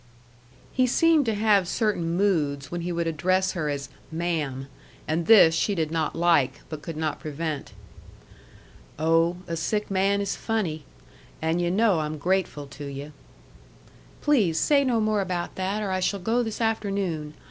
He 0.71 0.87
seemed 0.87 1.27
to 1.27 1.35
have 1.35 1.67
certain 1.67 2.17
moods 2.17 2.71
when 2.71 2.81
he 2.81 2.91
would 2.91 3.05
address 3.05 3.51
her 3.51 3.69
as 3.69 3.87
"ma'am," 4.11 4.65
and 5.07 5.27
this 5.27 5.53
she 5.53 5.75
did 5.75 5.91
not 5.91 6.15
like, 6.15 6.61
but 6.69 6.81
could 6.81 6.97
not 6.97 7.19
prevent. 7.19 7.73
"Oh, 8.97 9.37
a 9.45 9.55
sick 9.55 9.91
man 9.91 10.19
is 10.19 10.35
funny. 10.35 10.85
And 11.39 11.61
yu' 11.61 11.69
know 11.69 11.99
I'm 11.99 12.17
grateful 12.17 12.65
to 12.65 12.85
you." 12.87 13.11
"Please 14.21 14.59
say 14.59 14.83
no 14.83 14.99
more 14.99 15.21
about 15.21 15.53
that, 15.53 15.83
or 15.83 15.91
I 15.91 15.99
shall 15.99 16.19
go 16.19 16.41
this 16.41 16.61
afternoon. 16.61 17.35